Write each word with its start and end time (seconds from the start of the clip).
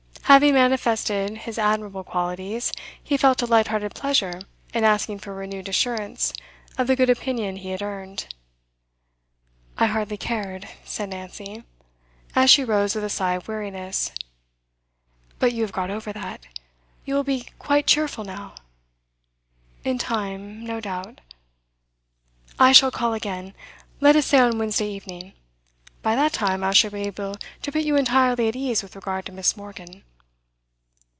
Having 0.25 0.53
manifested 0.53 1.37
his 1.39 1.57
admirable 1.59 2.05
qualities, 2.05 2.71
he 3.03 3.17
felt 3.17 3.41
a 3.41 3.45
light 3.45 3.67
hearted 3.67 3.93
pleasure 3.93 4.39
in 4.73 4.85
asking 4.85 5.19
for 5.19 5.33
renewed 5.35 5.67
assurance 5.67 6.31
of 6.77 6.87
the 6.87 6.95
good 6.95 7.09
opinion 7.09 7.57
he 7.57 7.71
had 7.71 7.81
earned. 7.81 8.33
'I 9.77 9.87
hardly 9.87 10.15
cared,' 10.15 10.69
said 10.85 11.09
Nancy, 11.09 11.65
as 12.33 12.49
she 12.49 12.63
rose 12.63 12.95
with 12.95 13.03
a 13.03 13.09
sigh 13.09 13.33
of 13.33 13.49
weariness. 13.49 14.13
'But 15.37 15.51
you 15.51 15.63
have 15.63 15.73
got 15.73 15.91
over 15.91 16.13
that. 16.13 16.45
You 17.03 17.15
will 17.15 17.25
be 17.25 17.47
quite 17.59 17.85
cheerful 17.85 18.23
now?' 18.23 18.55
'In 19.83 19.97
time, 19.97 20.63
no 20.65 20.79
doubt.' 20.79 21.19
'I 22.57 22.71
shall 22.71 22.91
call 22.91 23.13
again 23.13 23.53
let 23.99 24.15
us 24.15 24.27
say 24.27 24.39
on 24.39 24.57
Wednesday 24.57 24.87
evening. 24.87 25.33
By 26.01 26.15
that 26.15 26.31
time 26.31 26.63
I 26.63 26.71
shall 26.71 26.91
be 26.91 27.01
able 27.01 27.35
to 27.63 27.71
put 27.73 27.81
you 27.83 27.97
entirely 27.97 28.47
at 28.47 28.55
ease 28.55 28.81
with 28.81 28.95
regard 28.95 29.25
to 29.25 29.33
Miss 29.33 29.57
Morgan. 29.57 30.05